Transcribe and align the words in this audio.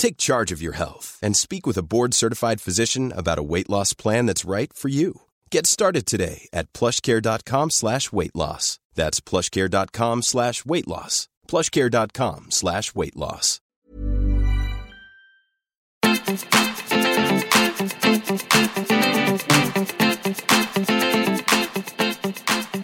Take 0.00 0.16
charge 0.16 0.50
of 0.50 0.62
your 0.62 0.72
health 0.72 1.18
and 1.20 1.36
speak 1.36 1.66
with 1.66 1.76
a 1.76 1.82
board-certified 1.82 2.60
physician 2.62 3.12
about 3.14 3.38
a 3.38 3.42
weight 3.42 3.68
loss 3.68 3.92
plan 3.92 4.24
that's 4.24 4.46
right 4.46 4.72
for 4.72 4.88
you. 4.88 5.12
Get 5.50 5.66
started 5.66 6.06
today 6.06 6.48
at 6.54 6.72
plushcare.com 6.72 7.70
slash 7.70 8.10
weight 8.10 8.34
loss. 8.34 8.78
That's 8.94 9.20
plushcare.com 9.20 10.22
slash 10.22 10.64
weight 10.64 10.88
loss. 10.88 11.28
plushcare.com 11.48 12.46
slash 12.48 12.94
weight 12.94 13.16
loss. 13.16 13.60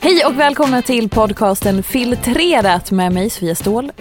Hej 0.00 0.24
och 0.24 0.38
välkomna 0.38 0.82
till 0.82 1.08
podcasten 1.08 1.82
Filtrerat 1.82 2.90
med 2.90 3.12
mig 3.12 3.30
Sofia 3.30 3.54
Ståhl, 3.54 3.92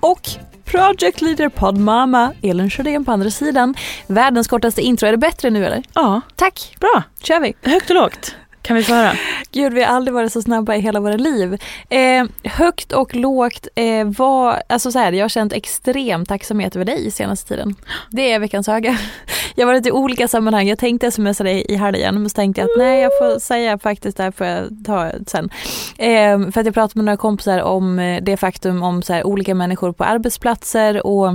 och 0.00 0.30
Project 0.74 1.20
Leader 1.20 1.48
Podmama 1.48 2.32
Elin 2.42 2.70
Sjödén 2.70 3.04
på 3.04 3.12
andra 3.12 3.30
sidan. 3.30 3.74
Världens 4.06 4.48
kortaste 4.48 4.82
intro, 4.82 5.06
är 5.08 5.12
det 5.12 5.18
bättre 5.18 5.50
nu 5.50 5.64
eller? 5.66 5.82
Ja, 5.94 6.20
Tack, 6.36 6.76
bra. 6.80 7.02
kör 7.22 7.40
vi. 7.40 7.54
Högt 7.62 7.90
och 7.90 7.96
lågt. 7.96 8.34
Kan 8.64 8.76
vi 8.76 8.82
få 8.82 8.92
höra? 8.94 9.12
Gud, 9.52 9.72
vi 9.72 9.82
har 9.82 9.96
aldrig 9.96 10.14
varit 10.14 10.32
så 10.32 10.42
snabba 10.42 10.74
i 10.74 10.80
hela 10.80 11.00
våra 11.00 11.16
liv. 11.16 11.58
Eh, 11.88 12.24
högt 12.44 12.92
och 12.92 13.14
lågt 13.14 13.68
eh, 13.74 14.06
var, 14.06 14.62
alltså 14.68 14.92
så 14.92 14.98
här, 14.98 15.12
jag 15.12 15.24
har 15.24 15.28
känt 15.28 15.52
extrem 15.52 16.26
tacksamhet 16.26 16.76
över 16.76 16.84
dig 16.84 17.10
senaste 17.10 17.48
tiden. 17.48 17.74
Det 18.10 18.32
är 18.32 18.38
veckans 18.38 18.66
höga. 18.66 18.98
Jag 19.54 19.66
har 19.66 19.72
varit 19.72 19.86
i 19.86 19.90
olika 19.90 20.28
sammanhang, 20.28 20.68
jag 20.68 20.78
tänkte 20.78 21.10
smsa 21.10 21.44
dig 21.44 21.66
i 21.68 21.76
helgen, 21.76 22.14
men 22.14 22.30
så 22.30 22.34
tänkte 22.34 22.60
jag 22.60 22.70
att 22.70 22.78
nej, 22.78 23.00
jag 23.00 23.10
får 23.18 23.38
säga 23.38 23.78
faktiskt 23.78 24.16
det 24.16 24.22
här 24.22 24.30
får 24.30 24.46
jag 24.46 24.68
ta 24.86 25.10
sen. 25.26 25.50
Eh, 25.98 26.50
för 26.50 26.60
att 26.60 26.66
jag 26.66 26.74
pratade 26.74 26.98
med 26.98 27.04
några 27.04 27.16
kompisar 27.16 27.62
om 27.62 27.98
eh, 27.98 28.22
det 28.22 28.36
faktum 28.36 28.82
om 28.82 29.02
så 29.02 29.12
här, 29.12 29.26
olika 29.26 29.54
människor 29.54 29.92
på 29.92 30.04
arbetsplatser 30.04 31.06
och 31.06 31.28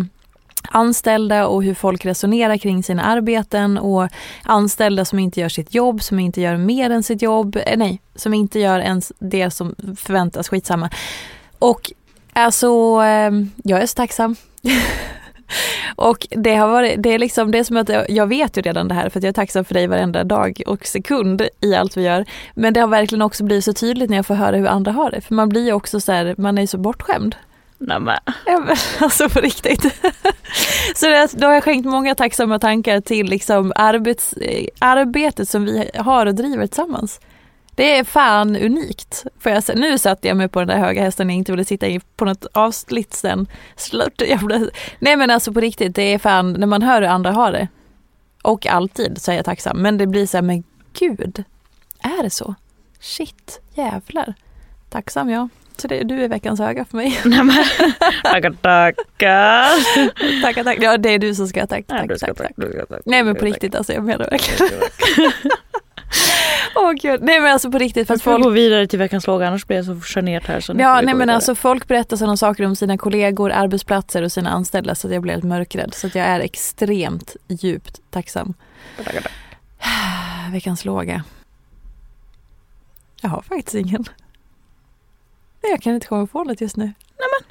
anställda 0.72 1.48
och 1.48 1.64
hur 1.64 1.74
folk 1.74 2.06
resonerar 2.06 2.58
kring 2.58 2.84
sina 2.84 3.04
arbeten 3.04 3.78
och 3.78 4.10
anställda 4.44 5.06
som 5.06 5.20
inte 5.20 5.40
gör 5.40 5.50
sitt 5.50 5.74
jobb, 5.74 6.04
som 6.04 6.20
inte 6.20 6.42
gör 6.42 6.58
mer 6.58 6.90
än 6.90 7.04
sitt 7.04 7.22
jobb, 7.22 7.56
eh, 7.56 7.78
nej, 7.78 8.02
som 8.16 8.34
inte 8.34 8.60
gör 8.60 8.80
ens 8.80 9.12
det 9.20 9.52
som 9.52 9.76
förväntas, 9.98 10.50
skitsamma. 10.50 10.90
Och 11.60 11.92
alltså, 12.34 12.68
eh, 13.04 13.32
jag 13.64 13.82
är 13.82 13.86
så 13.86 13.96
tacksam. 13.96 14.36
och 15.96 16.28
det 16.30 16.56
har 16.56 16.68
varit, 16.68 17.04
det 17.04 17.14
är 17.14 17.20
liksom, 17.20 17.52
det 17.52 17.60
är 17.60 17.64
som 17.64 17.78
att 17.78 17.90
jag, 18.10 18.28
vet 18.28 18.58
ju 18.58 18.62
redan 18.62 18.88
det 18.88 18.94
här 18.94 19.10
för 19.10 19.20
att 19.20 19.24
jag 19.24 19.30
är 19.30 19.34
tacksam 19.34 19.66
för 19.66 19.74
dig 19.74 19.88
varenda 19.88 20.24
dag 20.24 20.62
och 20.68 20.86
sekund 20.86 21.42
i 21.62 21.76
allt 21.76 21.98
vi 21.98 22.02
gör. 22.02 22.26
Men 22.54 22.74
det 22.74 22.80
har 22.80 22.88
verkligen 22.88 23.22
också 23.22 23.44
blivit 23.44 23.66
så 23.66 23.74
tydligt 23.74 24.10
när 24.10 24.18
jag 24.18 24.26
får 24.26 24.36
höra 24.36 24.58
hur 24.58 24.68
andra 24.68 24.92
har 24.92 25.12
det, 25.12 25.22
för 25.22 25.36
man 25.36 25.50
blir 25.50 25.66
ju 25.66 25.74
också 25.74 26.00
så 26.00 26.12
här, 26.12 26.36
man 26.38 26.58
är 26.58 26.62
ju 26.62 26.68
så 26.68 26.78
bortskämd. 26.78 27.36
Ja, 28.46 28.60
men 28.60 28.76
alltså 29.00 29.30
på 29.30 29.40
riktigt. 29.40 29.84
så 30.96 31.06
det, 31.06 31.30
då 31.34 31.48
har 31.48 31.54
jag 31.54 31.64
skänkt 31.64 31.86
många 31.86 32.16
tacksamma 32.16 32.60
tankar 32.60 33.02
till 33.02 33.26
liksom 33.26 33.74
arbets, 33.76 34.36
arbetet 34.80 35.50
som 35.50 35.66
vi 35.66 35.90
har 35.96 36.26
och 36.26 36.36
driver 36.36 36.68
tillsammans. 36.68 37.20
Det 37.76 37.98
är 37.98 38.04
fan 38.04 38.56
unikt. 38.56 39.26
För 39.40 39.50
jag. 39.50 39.64
Nu 39.76 39.98
satte 39.98 40.28
jag 40.28 40.38
mig 40.38 40.48
på 40.48 40.60
den 40.60 40.68
där 40.68 40.78
höga 40.78 41.02
hästen 41.02 41.30
jag 41.30 41.38
inte 41.38 41.52
ville 41.52 41.66
sitta 41.66 41.88
i 41.88 42.00
på 42.00 42.26
något 42.26 42.46
avsnitt 42.54 43.14
sen. 43.14 43.48
Slut. 43.76 44.22
Nej 45.00 45.16
men 45.16 45.30
alltså 45.30 45.54
på 45.54 45.60
riktigt, 45.60 45.96
det 45.96 46.14
är 46.14 46.20
fan 46.20 46.54
när 46.54 46.68
man 46.68 46.82
hör 46.82 47.02
hur 47.02 47.10
andra 47.10 47.32
har 47.32 47.52
det. 47.52 47.68
Och 48.44 48.68
alltid 48.68 49.22
så 49.22 49.32
är 49.32 49.36
jag 49.36 49.46
tacksam. 49.46 49.78
Men 49.78 49.98
det 49.98 50.08
blir 50.08 50.26
så 50.26 50.38
här, 50.38 50.42
men 50.42 50.64
gud, 51.00 51.44
är 52.00 52.24
det 52.24 52.30
så? 52.30 52.56
Shit, 53.00 53.62
jävlar. 53.74 54.34
Tacksam 54.90 55.30
jag. 55.30 55.50
Så 55.80 55.88
det, 55.88 56.04
du 56.04 56.24
är 56.24 56.28
veckans 56.28 56.60
höga 56.60 56.86
för 56.86 56.98
mig. 56.98 57.20
Tackar, 58.24 58.52
tackar. 58.62 60.42
tackar, 60.42 60.64
tackar. 60.64 60.84
Ja, 60.84 60.98
det 60.98 61.10
är 61.10 61.20
du 61.20 61.36
som 61.36 61.48
ska 61.48 61.60
ha 61.60 61.68
tack. 61.68 61.86
Nej, 61.88 62.08
tack, 62.08 62.20
tack, 62.20 62.38
tack. 62.38 62.52
Nej 63.06 63.24
men 63.24 63.36
på 63.36 63.46
riktigt 63.46 63.76
alltså, 63.76 63.94
jag 63.94 64.04
menar 64.04 64.30
verkligen. 64.30 64.72
Åh 66.76 66.92
gud, 66.92 67.22
nej 67.24 67.40
men 67.40 67.54
alltså 67.54 67.72
på 67.72 67.78
riktigt 67.78 68.08
för 68.08 68.14
att 68.14 68.22
får 68.22 68.32
folk 68.32 68.44
gå 68.44 68.50
vidare 68.50 68.88
till 68.88 69.00
veckans 69.00 69.26
fråga 69.26 69.48
annars 69.48 69.68
blir 69.68 69.78
jag 69.78 69.86
så 69.86 69.96
generad 70.02 70.44
här. 70.46 70.60
Så 70.60 70.76
Ja 70.80 71.02
nej 71.02 71.14
men 71.14 71.30
alltså 71.30 71.56
folk 71.56 71.88
berättar 71.88 72.18
sådana 72.18 72.38
saker 72.38 72.66
om 72.66 72.76
sina 72.76 72.98
kollegor, 72.98 73.52
arbetsplatser 73.52 74.24
och 74.24 74.32
sina 74.32 74.50
anställda 74.50 74.96
så 74.96 75.08
att 75.08 75.14
jag 75.14 75.22
blir 75.22 75.34
helt 75.34 75.44
mörkrädd. 75.44 75.94
Så 75.94 76.08
att 76.08 76.16
jag 76.16 76.26
är 76.26 76.40
extremt 76.40 77.36
djupt 77.48 78.00
tacksam. 78.10 78.54
Veckans 80.52 80.86
låga. 80.86 81.24
Jag 83.22 83.30
har 83.30 83.42
faktiskt 83.42 83.76
ingen. 83.76 84.06
Nej, 85.64 85.72
Jag 85.72 85.82
kan 85.82 85.94
inte 85.96 86.08
komma 86.08 86.28
på 86.28 86.44
något 86.44 86.62
just 86.62 86.78
nu. 86.78 86.84
Nej 86.86 86.94
men. 87.40 87.50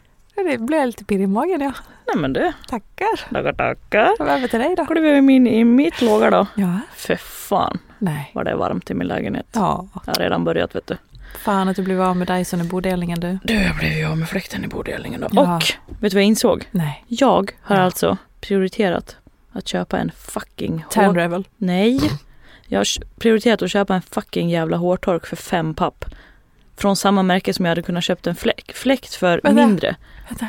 Det 0.50 0.58
blir 0.58 0.86
lite 0.86 1.04
pirr 1.04 1.20
i 1.20 1.26
magen 1.26 1.60
ja. 1.60 1.72
Nej 2.06 2.16
men 2.16 2.32
du, 2.32 2.52
Tackar. 2.68 3.16
tackar, 3.32 3.52
tackar. 3.52 4.12
Och 4.18 4.28
över 4.28 4.48
till 4.48 4.58
dig 4.58 4.74
då. 4.76 4.84
Du 4.94 5.08
över 5.08 5.20
min, 5.20 5.46
i 5.46 5.64
mitt 5.64 6.02
låga 6.02 6.30
då? 6.30 6.46
Ja. 6.54 6.80
För 6.96 7.16
fan 7.16 7.78
Nej. 7.98 8.30
vad 8.34 8.44
det 8.44 8.50
är 8.50 8.54
varmt 8.56 8.90
i 8.90 8.94
min 8.94 9.06
lägenhet. 9.06 9.46
Ja. 9.52 9.88
Jag 10.06 10.12
har 10.14 10.20
redan 10.22 10.44
börjat 10.44 10.74
vet 10.74 10.86
du. 10.86 10.96
Fan 11.38 11.68
att 11.68 11.76
du 11.76 11.82
blev 11.82 12.02
av 12.02 12.16
med 12.16 12.26
Dyson 12.26 12.60
i 12.60 12.64
bodelningen 12.64 13.20
du. 13.20 13.38
Du, 13.44 13.54
jag 13.54 13.76
blev 13.76 13.92
ju 13.92 14.04
av 14.06 14.18
med 14.18 14.28
fläkten 14.28 14.64
i 14.64 14.68
bodelningen 14.68 15.20
då. 15.20 15.28
Ja. 15.32 15.56
Och 15.56 15.62
vet 15.88 16.10
du 16.10 16.16
vad 16.16 16.22
jag 16.22 16.24
insåg? 16.28 16.68
Nej. 16.70 17.04
Jag 17.08 17.52
har 17.62 17.76
Ja. 17.76 17.82
alltså 17.82 18.16
prioriterat 18.40 19.16
att 19.52 19.68
köpa 19.68 19.98
en 19.98 20.10
fucking 20.18 20.72
hår... 20.78 20.90
Tandrevel. 20.90 21.48
Nej. 21.56 22.00
Jag 22.66 22.80
har 22.80 22.86
prioriterat 23.18 23.62
att 23.62 23.70
köpa 23.70 23.94
en 23.94 24.02
fucking 24.02 24.50
jävla 24.50 24.76
hårtork 24.76 25.26
för 25.26 25.36
fem 25.36 25.74
papp. 25.74 26.04
Från 26.78 26.96
samma 26.96 27.22
märke 27.22 27.54
som 27.54 27.64
jag 27.64 27.70
hade 27.70 27.82
kunnat 27.82 28.04
köpt 28.04 28.26
en 28.26 28.34
fläkt, 28.34 28.78
fläkt 28.78 29.14
för 29.14 29.40
Vänta. 29.42 29.66
mindre. 29.66 29.96
Vänta. 30.28 30.46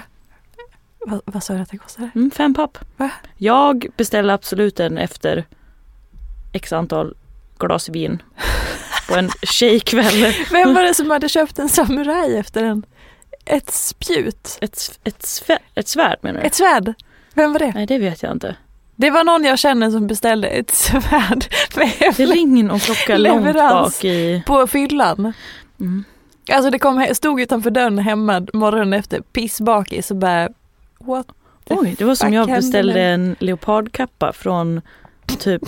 Vad, 1.06 1.22
vad 1.26 1.44
sa 1.44 1.54
du 1.54 1.60
att 1.62 1.70
det 1.70 1.78
kostade? 1.78 2.10
Mm, 2.16 2.32
fem 2.32 2.54
papp. 2.54 2.78
Va? 2.98 3.10
Jag 3.38 3.86
beställde 3.98 4.34
absolut 4.34 4.80
en 4.80 4.98
efter 4.98 5.46
x 6.54 6.74
antal 6.74 7.16
glas 7.60 7.90
vin. 7.90 8.22
På 9.10 9.16
en 9.16 9.30
tjejkväll. 9.44 10.34
Vem 10.52 10.74
var 10.74 10.84
det 10.84 10.94
som 10.94 11.10
hade 11.12 11.30
köpt 11.30 11.60
en 11.60 11.70
samuraj 11.70 12.38
efter 12.38 12.64
en? 12.64 12.86
Ett 13.46 13.72
spjut? 13.72 14.58
Ett, 14.62 15.00
ett, 15.04 15.20
svä- 15.24 15.60
ett 15.76 15.88
svärd 15.88 16.18
menar 16.22 16.42
du? 16.42 16.48
Ett 16.48 16.56
svärd? 16.56 16.94
Vem 17.34 17.52
var 17.54 17.60
det? 17.60 17.72
Nej 17.76 17.86
det 17.86 17.98
vet 17.98 18.24
jag 18.24 18.32
inte. 18.32 18.56
Det 18.96 19.10
var 19.10 19.24
någon 19.24 19.44
jag 19.44 19.60
känner 19.60 19.92
som 19.92 20.08
beställde 20.08 20.48
ett 20.48 20.70
svärd 20.76 21.46
med 21.76 22.14
Det 22.18 22.26
ringer 22.26 22.72
och 22.72 22.82
klocka 22.82 23.18
långt 23.18 23.54
bak 23.54 24.04
i... 24.04 24.44
på 24.48 24.68
fyllan. 24.68 25.34
Mm. 25.80 26.04
Alltså 26.52 26.70
det 26.70 26.80
kom, 26.80 27.08
stod 27.14 27.42
utanför 27.42 27.72
dörren 27.72 27.98
hemma 27.98 28.48
morgonen 28.54 28.94
efter 28.94 29.22
pissbakis 29.22 30.12
och 30.12 30.18
bara 30.18 30.50
what 31.00 31.28
Oj, 31.70 31.96
det 31.98 32.06
var 32.06 32.16
som 32.16 32.34
jag 32.34 32.48
beställde 32.48 33.02
en 33.02 33.36
leopardkappa 33.40 34.34
från 34.34 34.82
typ 35.40 35.62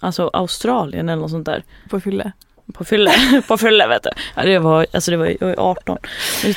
alltså 0.00 0.30
Australien 0.32 1.08
eller 1.08 1.22
något 1.22 1.30
sånt 1.30 1.46
där. 1.46 1.64
På 1.90 2.00
fylle. 2.00 2.32
På 2.72 2.84
fylle, 2.84 3.12
på 3.48 3.58
fylle 3.58 3.86
vet 3.86 4.02
du. 4.02 4.10
Ja, 4.34 4.42
det 4.42 4.58
var, 4.58 4.86
alltså 4.92 5.10
det 5.10 5.16
var, 5.16 5.26
jag 5.40 5.46
var 5.46 5.70
18. 5.70 5.98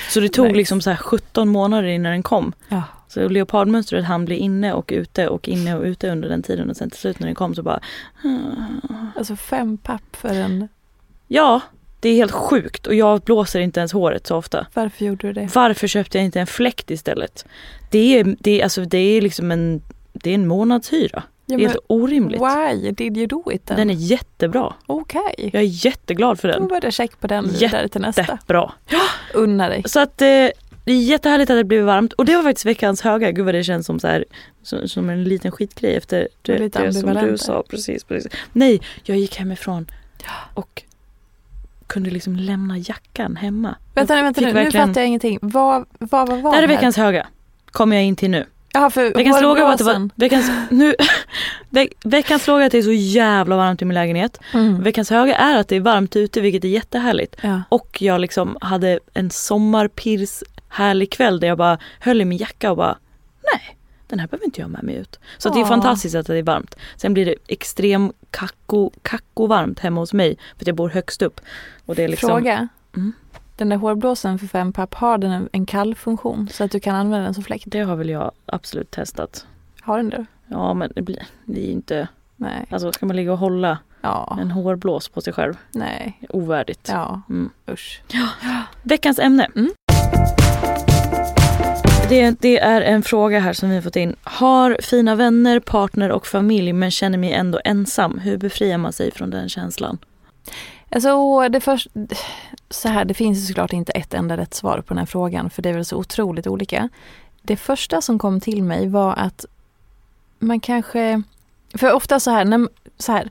Så 0.09 0.19
det 0.19 0.29
tog 0.29 0.45
Nice. 0.45 0.57
liksom 0.57 0.81
så 0.81 0.89
här 0.89 0.97
17 0.97 1.49
månader 1.49 1.87
innan 1.87 2.11
den 2.11 2.23
kom. 2.23 2.53
Ja. 2.69 2.83
Så 3.07 3.29
leopardmönstret 3.29 4.05
han 4.05 4.25
bli 4.25 4.35
inne 4.35 4.73
och 4.73 4.91
ute 4.93 5.27
och 5.27 5.47
inne 5.49 5.75
och 5.75 5.83
ute 5.83 6.09
under 6.09 6.29
den 6.29 6.43
tiden 6.43 6.69
och 6.69 6.77
sen 6.77 6.89
till 6.89 6.99
slut 6.99 7.19
när 7.19 7.27
den 7.27 7.35
kom 7.35 7.55
så 7.55 7.63
bara 7.63 7.79
Alltså 9.15 9.35
fem 9.35 9.77
papp 9.77 10.15
för 10.15 10.33
en... 10.33 10.67
Ja, 11.27 11.61
det 11.99 12.09
är 12.09 12.15
helt 12.15 12.31
sjukt 12.31 12.87
och 12.87 12.95
jag 12.95 13.21
blåser 13.21 13.59
inte 13.59 13.79
ens 13.79 13.93
håret 13.93 14.27
så 14.27 14.35
ofta. 14.35 14.67
Varför 14.73 15.05
gjorde 15.05 15.27
du 15.27 15.33
det? 15.33 15.49
Varför 15.55 15.87
köpte 15.87 16.17
jag 16.17 16.25
inte 16.25 16.39
en 16.39 16.47
fläkt 16.47 16.91
istället? 16.91 17.45
Det 17.91 18.19
är, 18.19 18.35
det 18.39 18.59
är, 18.59 18.63
alltså, 18.63 18.81
det 18.81 18.97
är 18.97 19.21
liksom 19.21 19.51
en, 19.51 19.81
det 20.13 20.29
är 20.29 20.35
en 20.35 20.47
månadshyra. 20.47 21.23
Ja, 21.45 21.57
det 21.57 21.63
är 21.63 21.67
helt 21.67 21.85
orimligt. 21.87 22.41
why 22.41 22.91
did 22.91 23.17
you 23.17 23.27
do 23.27 23.51
it 23.51 23.65
then? 23.65 23.77
Den 23.77 23.89
är 23.89 23.93
jättebra. 23.93 24.73
Okej. 24.85 25.49
Jag 25.53 25.61
är 25.61 25.85
jätteglad 25.85 26.39
för 26.39 26.47
Då 26.47 26.59
den. 26.59 26.67
var 26.67 26.81
det 26.81 26.91
check 26.91 27.19
på 27.19 27.27
den 27.27 27.49
vidare 27.49 27.87
till 27.87 28.01
nästa. 28.01 28.21
Jättebra. 28.21 28.71
Unna 29.33 29.69
dig. 29.69 29.83
Så 29.85 29.99
att 29.99 30.21
eh, 30.21 30.49
det 30.85 30.91
är 30.91 31.01
jättehärligt 31.01 31.49
att 31.49 31.57
det 31.57 31.63
blev 31.63 31.85
varmt 31.85 32.13
och 32.13 32.25
det 32.25 32.35
var 32.35 32.43
faktiskt 32.43 32.65
veckans 32.65 33.01
höga. 33.01 33.31
Gud 33.31 33.45
vad 33.45 33.55
det 33.55 33.63
känns 33.63 33.85
som 33.85 33.99
så 33.99 34.07
här, 34.07 34.25
som, 34.63 34.87
som 34.87 35.09
en 35.09 35.23
liten 35.23 35.51
skitgrej 35.51 35.95
efter 35.95 36.27
det, 36.41 36.57
det 36.73 36.93
som 36.93 37.13
du 37.13 37.37
sa. 37.37 37.63
Precis, 37.69 38.03
precis. 38.03 38.33
Nej, 38.51 38.81
jag 39.03 39.17
gick 39.17 39.35
hemifrån 39.35 39.87
och 40.53 40.83
kunde 41.87 42.09
liksom 42.09 42.35
lämna 42.35 42.77
jackan 42.77 43.35
hemma. 43.35 43.75
Vänta 43.93 44.15
nu, 44.15 44.21
vänta 44.21 44.41
nu. 44.41 44.47
Nu 44.47 44.53
verkligen- 44.53 44.87
fattar 44.87 45.01
jag 45.01 45.07
ingenting. 45.07 45.39
Vad, 45.41 45.85
vad, 45.99 46.29
vad 46.29 46.41
var 46.41 46.51
Det 46.51 46.55
här 46.57 46.63
är 46.63 46.67
veckans 46.67 46.97
höga. 46.97 47.27
Kommer 47.71 47.95
jag 47.95 48.05
in 48.05 48.15
till 48.15 48.29
nu. 48.29 48.45
Jaha, 48.73 48.89
för 48.89 49.13
Veckans 49.13 49.39
fråga 49.39 49.63
var 49.63 49.71
att 49.71 49.77
det 49.77 49.83
var, 49.83 50.09
veckans, 50.15 50.51
nu, 50.69 50.95
veck, 51.69 51.93
veckans 52.03 52.47
är 52.47 52.61
att 52.61 52.71
det 52.71 52.77
är 52.77 52.81
så 52.81 52.91
jävla 52.91 53.55
varmt 53.55 53.81
i 53.81 53.85
min 53.85 53.95
lägenhet. 53.95 54.39
Mm. 54.53 54.83
Veckans 54.83 55.09
höga 55.09 55.35
är 55.35 55.57
att 55.57 55.67
det 55.67 55.75
är 55.75 55.79
varmt 55.79 56.15
ute 56.15 56.41
vilket 56.41 56.63
är 56.63 56.67
jättehärligt. 56.67 57.35
Ja. 57.41 57.61
Och 57.69 58.01
jag 58.01 58.21
liksom 58.21 58.57
hade 58.61 58.99
en 59.13 59.29
sommarpirs 59.29 60.43
härlig 60.69 61.11
kväll 61.11 61.39
där 61.39 61.47
jag 61.47 61.57
bara 61.57 61.77
höll 61.99 62.21
i 62.21 62.25
min 62.25 62.37
jacka 62.37 62.71
och 62.71 62.77
bara 62.77 62.97
nej, 63.53 63.77
den 64.07 64.19
här 64.19 64.27
behöver 64.27 64.45
inte 64.45 64.61
jag 64.61 64.69
med 64.69 64.83
mig 64.83 64.95
ut. 64.95 65.19
Så 65.37 65.49
det 65.49 65.61
är 65.61 65.65
fantastiskt 65.65 66.15
att 66.15 66.27
det 66.27 66.37
är 66.37 66.43
varmt. 66.43 66.75
Sen 66.95 67.13
blir 67.13 67.25
det 67.25 67.35
extrem 67.47 68.13
kacko, 68.31 68.91
kacko 69.01 69.47
varmt 69.47 69.79
hemma 69.79 70.01
hos 70.01 70.13
mig 70.13 70.37
för 70.57 70.63
att 70.63 70.67
jag 70.67 70.75
bor 70.75 70.89
högst 70.89 71.21
upp. 71.21 71.41
Och 71.85 71.95
det 71.95 72.03
är 72.03 72.07
liksom, 72.07 72.29
Fråga. 72.29 72.67
Mm. 72.95 73.13
Den 73.57 73.69
där 73.69 73.77
hårblåsen 73.77 74.39
för 74.39 74.47
fem 74.47 74.73
papp, 74.73 74.93
har 74.93 75.17
den 75.17 75.31
en, 75.31 75.49
en 75.51 75.65
kallfunktion 75.65 76.49
så 76.51 76.63
att 76.63 76.71
du 76.71 76.79
kan 76.79 76.95
använda 76.95 77.25
den 77.25 77.33
som 77.33 77.43
fläkt? 77.43 77.65
Det 77.67 77.79
har 77.79 77.95
väl 77.95 78.09
jag 78.09 78.31
absolut 78.45 78.91
testat. 78.91 79.45
Har 79.81 79.97
den 79.97 80.09
det? 80.09 80.25
Ja 80.47 80.73
men 80.73 80.91
det 80.95 81.01
blir 81.01 81.23
det 81.45 81.61
är 81.61 81.65
ju 81.65 81.71
inte, 81.71 82.07
Nej. 82.35 82.65
alltså 82.69 82.91
ska 82.91 83.05
man 83.05 83.15
ligga 83.15 83.31
och 83.31 83.37
hålla 83.37 83.77
Ja. 84.01 84.37
en 84.41 84.51
hårblås 84.51 85.09
på 85.09 85.21
sig 85.21 85.33
själv? 85.33 85.57
Nej. 85.71 86.21
Ovärdigt. 86.29 86.89
Ja. 86.93 87.21
Mm. 87.29 87.49
Usch. 87.69 88.01
Veckans 88.83 89.19
ämne. 89.19 89.47
Mm. 89.55 89.71
Det, 92.09 92.31
det 92.41 92.59
är 92.59 92.81
en 92.81 93.03
fråga 93.03 93.39
här 93.39 93.53
som 93.53 93.69
vi 93.69 93.75
har 93.75 93.81
fått 93.81 93.95
in. 93.95 94.15
Har 94.23 94.77
fina 94.81 95.15
vänner, 95.15 95.59
partner 95.59 96.11
och 96.11 96.27
familj 96.27 96.73
men 96.73 96.91
känner 96.91 97.17
mig 97.17 97.33
ändå 97.33 97.59
ensam. 97.63 98.19
Hur 98.19 98.37
befriar 98.37 98.77
man 98.77 98.93
sig 98.93 99.11
från 99.11 99.29
den 99.29 99.49
känslan? 99.49 99.97
Alltså 100.89 101.49
det 101.49 101.59
först, 101.59 101.87
så 102.69 102.89
här, 102.89 103.05
det 103.05 103.13
finns 103.13 103.47
såklart 103.47 103.73
inte 103.73 103.91
ett 103.91 104.13
enda 104.13 104.37
rätt 104.37 104.53
svar 104.53 104.77
på 104.77 104.93
den 104.93 104.97
här 104.97 105.05
frågan 105.05 105.49
för 105.49 105.61
det 105.61 105.69
är 105.69 105.73
väl 105.73 105.85
så 105.85 105.97
otroligt 105.97 106.47
olika. 106.47 106.89
Det 107.41 107.57
första 107.57 108.01
som 108.01 108.19
kom 108.19 108.39
till 108.39 108.63
mig 108.63 108.87
var 108.87 109.13
att 109.17 109.45
man 110.39 110.59
kanske, 110.59 111.21
för 111.73 111.93
ofta 111.93 112.19
så 112.19 112.31
här, 112.31 112.45
när, 112.45 112.67
så 112.97 113.11
här 113.11 113.29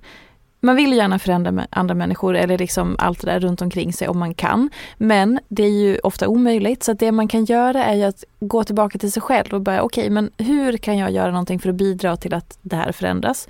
man 0.64 0.76
vill 0.76 0.92
gärna 0.92 1.18
förändra 1.18 1.66
andra 1.70 1.94
människor 1.94 2.36
eller 2.36 2.58
liksom 2.58 2.96
allt 2.98 3.20
det 3.20 3.26
där 3.26 3.40
runt 3.40 3.62
omkring 3.62 3.92
sig 3.92 4.08
om 4.08 4.18
man 4.18 4.34
kan. 4.34 4.70
Men 4.96 5.40
det 5.48 5.62
är 5.62 5.70
ju 5.70 5.98
ofta 5.98 6.28
omöjligt 6.28 6.82
så 6.82 6.92
att 6.92 6.98
det 6.98 7.12
man 7.12 7.28
kan 7.28 7.44
göra 7.44 7.84
är 7.84 7.94
ju 7.94 8.02
att 8.02 8.24
gå 8.40 8.64
tillbaka 8.64 8.98
till 8.98 9.12
sig 9.12 9.22
själv 9.22 9.54
och 9.54 9.60
börja 9.60 9.82
okej 9.82 10.10
men 10.10 10.30
hur 10.38 10.76
kan 10.76 10.98
jag 10.98 11.10
göra 11.10 11.30
någonting 11.30 11.58
för 11.58 11.68
att 11.68 11.74
bidra 11.74 12.16
till 12.16 12.34
att 12.34 12.58
det 12.62 12.76
här 12.76 12.92
förändras? 12.92 13.48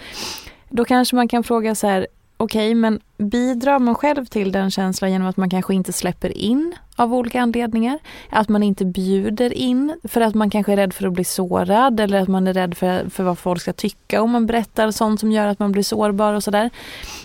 Då 0.68 0.84
kanske 0.84 1.16
man 1.16 1.28
kan 1.28 1.44
fråga 1.44 1.74
så 1.74 1.86
här 1.86 2.06
okej 2.36 2.74
men 2.74 3.00
bidrar 3.18 3.78
man 3.78 3.94
själv 3.94 4.26
till 4.26 4.52
den 4.52 4.70
känslan 4.70 5.12
genom 5.12 5.28
att 5.28 5.36
man 5.36 5.50
kanske 5.50 5.74
inte 5.74 5.92
släpper 5.92 6.38
in 6.38 6.74
av 6.96 7.14
olika 7.14 7.42
anledningar? 7.42 7.98
Att 8.30 8.48
man 8.48 8.62
inte 8.62 8.84
bjuder 8.84 9.52
in 9.52 10.00
för 10.04 10.20
att 10.20 10.34
man 10.34 10.50
kanske 10.50 10.72
är 10.72 10.76
rädd 10.76 10.94
för 10.94 11.06
att 11.06 11.12
bli 11.12 11.24
sårad 11.24 12.00
eller 12.00 12.20
att 12.20 12.28
man 12.28 12.46
är 12.46 12.54
rädd 12.54 12.76
för, 12.76 13.08
för 13.08 13.24
vad 13.24 13.38
folk 13.38 13.60
ska 13.60 13.72
tycka 13.72 14.22
om 14.22 14.30
man 14.30 14.46
berättar 14.46 14.90
sånt 14.90 15.20
som 15.20 15.32
gör 15.32 15.46
att 15.46 15.58
man 15.58 15.72
blir 15.72 15.82
sårbar 15.82 16.32
och 16.32 16.42
sådär. 16.42 16.70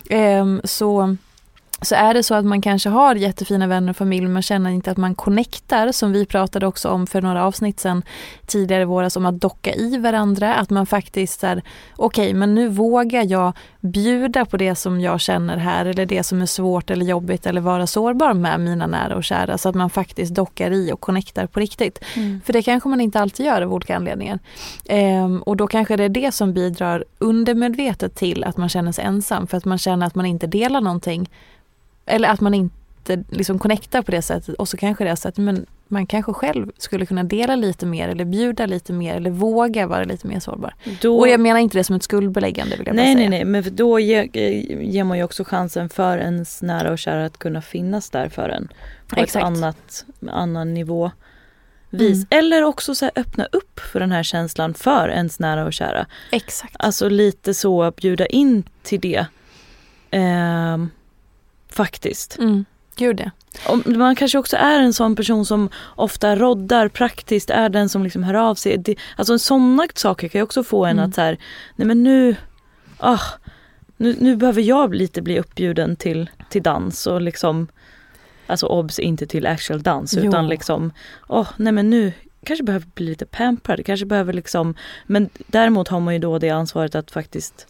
Um, 0.10 0.62
så 0.64 1.16
så 1.82 1.96
är 1.96 2.14
det 2.14 2.24
så 2.24 2.36
att 2.36 2.46
man 2.46 2.62
kanske 2.62 2.90
har 2.90 3.16
jättefina 3.16 3.68
vänner 3.68 3.90
och 3.90 3.98
familj 3.98 4.28
men 4.28 4.42
känner 4.42 4.70
inte 4.70 4.92
att 4.92 4.98
man 4.98 5.16
connectar 5.16 5.92
som 5.92 6.12
vi 6.12 6.26
pratade 6.26 6.68
också 6.68 6.90
om 6.90 7.08
för 7.08 7.22
några 7.22 7.46
avsnitt 7.46 7.80
sedan 7.80 8.04
tidigare 8.46 8.82
i 8.82 8.86
våras 8.86 9.16
om 9.16 9.26
att 9.26 9.42
docka 9.42 9.74
i 9.74 9.98
varandra. 9.98 10.56
Att 10.56 10.70
man 10.70 10.86
faktiskt 10.86 11.44
är 11.44 11.62
okej 11.96 12.34
men 12.34 12.56
nu 12.56 12.68
vågar 12.68 13.24
jag 13.32 13.54
bjuda 13.82 14.46
på 14.46 14.58
det 14.58 14.76
som 14.76 15.02
jag 15.02 15.22
känner 15.22 15.58
här 15.58 15.86
eller 15.86 16.06
det 16.06 16.24
som 16.24 16.42
är 16.42 16.46
svårt 16.46 16.90
eller 16.90 17.06
jobbigt 17.06 17.46
eller 17.46 17.62
vara 17.62 17.88
sårbar 17.88 18.34
med 18.34 18.60
mina 18.60 18.88
nära 18.88 19.16
och 19.16 19.24
kära 19.24 19.58
så 19.58 19.70
att 19.70 19.76
man 19.76 19.90
faktiskt 19.90 20.36
dockar 20.36 20.72
i 20.72 20.92
och 20.92 21.00
connectar 21.00 21.48
på 21.48 21.60
riktigt. 21.60 22.00
För 22.46 22.54
det 22.54 22.62
kanske 22.62 22.90
man 22.90 23.02
inte 23.02 23.20
alltid 23.20 23.46
gör 23.46 23.62
av 23.62 23.74
olika 23.74 23.96
anledningar. 23.96 24.40
Ehm, 24.86 25.42
och 25.42 25.58
då 25.58 25.68
kanske 25.68 25.98
det 25.98 26.04
är 26.04 26.10
det 26.10 26.32
som 26.32 26.54
bidrar 26.54 27.04
undermedvetet 27.18 28.16
till 28.16 28.44
att 28.44 28.58
man 28.58 28.70
känner 28.70 28.92
sig 28.92 29.06
ensam 29.06 29.48
för 29.48 29.58
att 29.58 29.66
man 29.66 29.78
känner 29.78 30.08
att 30.08 30.16
man 30.16 30.26
inte 30.26 30.48
delar 30.48 30.82
någonting 30.82 31.30
eller 32.06 32.30
att 32.30 32.42
man 32.42 32.54
inte 32.54 32.79
liksom 33.30 33.60
connectar 33.60 34.02
på 34.02 34.12
det 34.12 34.22
sättet 34.22 34.56
och 34.56 34.68
så 34.68 34.78
kanske 34.78 35.04
det 35.04 35.10
är 35.10 35.16
så 35.16 35.28
att 35.28 35.38
men 35.38 35.66
man 35.88 36.06
kanske 36.06 36.34
själv 36.34 36.72
skulle 36.78 37.06
kunna 37.06 37.24
dela 37.24 37.56
lite 37.56 37.86
mer 37.86 38.10
eller 38.10 38.26
bjuda 38.26 38.66
lite 38.66 38.94
mer 38.94 39.16
eller 39.16 39.30
våga 39.30 39.88
vara 39.88 40.04
lite 40.04 40.28
mer 40.28 40.40
sårbar. 40.40 40.74
Då, 41.02 41.18
Och 41.20 41.28
jag 41.28 41.40
menar 41.40 41.60
inte 41.60 41.78
det 41.78 41.84
som 41.84 41.96
ett 41.96 42.04
skuldbeläggande 42.04 42.78
vill 42.78 42.88
jag 42.88 42.96
bara 42.96 43.04
nej, 43.04 43.16
säga. 43.16 43.30
nej, 43.30 43.46
nej, 43.46 43.64
men 43.64 43.76
då 43.76 44.00
ger, 44.00 44.30
eh, 44.34 44.84
ger 44.90 45.04
man 45.04 45.18
ju 45.18 45.24
också 45.24 45.44
chansen 45.44 45.90
för 45.90 46.18
ens 46.18 46.62
nära 46.62 46.92
och 46.92 47.00
kära 47.00 47.26
att 47.26 47.38
kunna 47.38 47.62
finnas 47.62 48.10
där 48.10 48.30
för 48.30 48.50
en. 48.50 48.68
På 49.08 49.20
Exakt. 49.20 49.36
ett 49.36 49.48
annat, 49.48 50.06
annan 50.32 50.74
nivå. 50.74 51.12
Vis. 51.90 52.18
Mm. 52.18 52.28
Eller 52.30 52.64
också 52.64 52.96
så 52.96 53.10
öppna 53.16 53.46
upp 53.52 53.80
för 53.80 54.00
den 54.00 54.12
här 54.12 54.24
känslan 54.24 54.74
för 54.74 55.10
ens 55.10 55.40
nära 55.40 55.66
och 55.66 55.74
kära. 55.74 56.06
Exakt. 56.32 56.76
Alltså 56.80 57.10
lite 57.10 57.54
så 57.54 57.92
bjuda 57.92 58.26
in 58.26 58.64
till 58.84 59.00
det. 59.00 59.26
Ehm, 60.12 60.90
faktiskt. 61.70 62.38
Mm. 62.40 62.66
Gud 63.00 63.20
ja. 63.26 63.32
Och 63.68 63.88
man 63.88 64.16
kanske 64.16 64.38
också 64.38 64.58
är 64.58 64.80
en 64.80 64.94
sån 64.94 65.16
person 65.16 65.46
som 65.46 65.70
ofta 65.96 66.36
roddar 66.36 66.88
praktiskt, 66.88 67.50
är 67.50 67.70
den 67.70 67.90
som 67.90 68.04
liksom 68.04 68.24
hör 68.24 68.34
av 68.34 68.56
sig. 68.56 68.78
Det, 68.78 68.96
alltså 69.16 69.40
sådana 69.40 69.88
saker 69.96 70.28
kan 70.28 70.40
ju 70.40 70.44
också 70.44 70.64
få 70.64 70.86
en 70.86 70.92
Mm. 71.00 71.10
att 71.10 71.16
så 71.16 71.22
här, 71.22 71.38
nej 71.76 71.88
men 71.88 72.04
nu, 72.04 72.36
ah, 72.98 73.20
nu, 73.98 74.16
nu 74.20 74.36
behöver 74.36 74.62
jag 74.62 74.96
lite 74.96 75.22
bli 75.22 75.40
uppbjuden 75.40 75.96
till, 75.96 76.30
till 76.50 76.64
dans 76.64 77.08
och 77.08 77.22
liksom, 77.22 77.68
alltså 78.48 78.66
obs 78.66 79.00
inte 79.00 79.26
till 79.28 79.46
actual 79.48 79.82
dans 79.82 80.14
Jo. 80.14 80.30
utan 80.30 80.48
liksom, 80.48 80.92
åh 81.28 81.48
nej 81.58 81.74
men 81.74 81.90
nu 81.90 82.14
kanske 82.44 82.64
behöver 82.64 82.88
bli 82.96 83.06
lite 83.06 83.26
pamperad, 83.26 83.86
kanske 83.86 84.06
behöver 84.06 84.34
liksom, 84.34 84.76
men 85.06 85.30
däremot 85.48 85.88
har 85.88 86.00
man 86.00 86.14
ju 86.14 86.20
då 86.20 86.40
det 86.40 86.50
ansvaret 86.50 86.96
att 86.96 87.12
faktiskt 87.12 87.68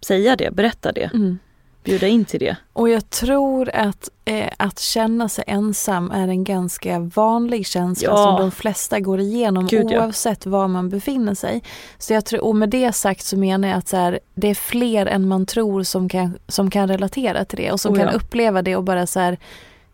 säga 0.00 0.36
det, 0.36 0.50
berätta 0.50 0.92
det, 0.92 1.10
Mm. 1.14 1.38
Bjuda 1.86 2.06
in 2.06 2.24
till 2.24 2.40
det. 2.40 2.56
Och 2.72 2.88
jag 2.88 3.10
tror 3.10 3.70
att, 3.74 4.08
eh, 4.24 4.48
att 4.56 4.78
känna 4.78 5.28
sig 5.28 5.44
ensam 5.46 6.10
är 6.10 6.28
en 6.28 6.44
ganska 6.44 6.98
vanlig 6.98 7.66
känsla 7.66 8.08
Ja. 8.08 8.16
som 8.16 8.40
de 8.40 8.50
flesta 8.50 9.00
går 9.00 9.20
igenom 9.20 9.66
Gud, 9.66 9.86
ja. 9.90 10.00
oavsett 10.04 10.46
var 10.46 10.68
man 10.68 10.88
befinner 10.88 11.34
sig. 11.34 11.62
Så 11.98 12.12
jag 12.12 12.24
tror, 12.24 12.44
och 12.44 12.56
med 12.56 12.68
det 12.70 12.92
sagt 12.92 13.24
så 13.24 13.36
menar 13.36 13.68
jag 13.68 13.78
att 13.78 13.88
så 13.88 13.96
här, 13.96 14.20
det 14.34 14.48
är 14.48 14.54
fler 14.54 15.06
än 15.06 15.28
man 15.28 15.46
tror 15.46 15.82
som 15.82 16.08
kan, 16.08 16.38
som 16.48 16.70
kan 16.70 16.88
relatera 16.88 17.44
till 17.44 17.58
det 17.58 17.72
och 17.72 17.80
som 17.80 17.92
Oh, 17.92 17.98
kan 17.98 18.06
ja. 18.06 18.12
uppleva 18.12 18.62
det 18.62 18.76
och 18.76 18.84
bara 18.84 19.06
så 19.06 19.20
här, 19.20 19.38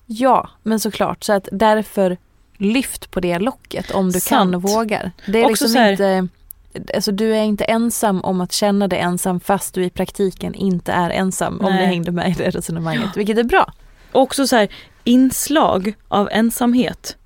ja 0.07 0.51
men 0.63 0.81
såklart 0.81 1.25
så 1.25 1.33
att 1.33 1.49
därför 1.53 2.17
lyft 2.57 3.11
på 3.11 3.21
det 3.21 3.39
locket 3.39 3.91
om 3.91 4.11
du 4.11 4.21
kan 4.21 4.55
och 4.55 4.63
Sant. 4.63 4.77
vågar. 4.77 5.11
Det 5.27 5.41
är 5.41 5.51
Också 5.51 5.65
liksom 5.65 5.87
inte 5.87 6.29
Alltså 6.95 7.13
du 7.13 7.37
är 7.37 7.43
inte 7.43 7.65
ensam 7.65 8.21
om 8.21 8.41
att 8.41 8.53
känna 8.53 8.89
dig 8.89 8.99
ensam 8.99 9.41
fast 9.41 9.75
du 9.75 9.85
i 9.85 9.91
praktiken 9.91 10.55
inte 10.55 10.93
är 10.93 11.11
ensam 11.11 11.61
om 11.61 11.73
Nej. 11.73 11.81
ni 11.81 11.87
hängde 11.87 12.13
med 12.13 12.31
i 12.31 12.33
det 12.33 12.51
resonemanget, 12.51 13.17
vilket 13.17 13.39
är 13.39 13.45
bra. 13.45 13.73
Också 14.13 14.47
så 14.47 14.57
här, 14.57 14.69
inslag 15.05 15.95
av 16.09 16.29
ensamhet 16.33 17.17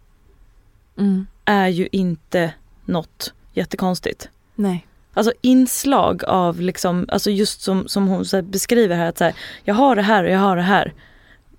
Mm. 0.99 1.26
är 1.45 1.69
ju 1.69 1.88
inte 1.93 2.53
något 2.85 3.33
jättekonstigt. 3.53 4.29
Nej. 4.55 4.87
Alltså 5.15 5.33
inslag 5.41 6.25
av 6.25 6.61
liksom, 6.61 7.07
alltså 7.12 7.31
just 7.31 7.61
som, 7.62 7.88
som 7.88 8.09
hon 8.09 8.25
här 8.33 8.43
beskriver 8.43 8.97
här 8.97 9.07
att 9.09 9.19
så 9.19 9.25
här, 9.25 9.35
jag 9.65 9.75
har 9.75 9.97
det 9.97 10.03
här 10.03 10.25
och 10.25 10.31
jag 10.31 10.38
har 10.38 10.57
det 10.57 10.62
här. 10.62 10.93